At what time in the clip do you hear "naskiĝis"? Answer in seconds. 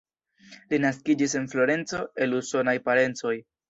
0.85-1.37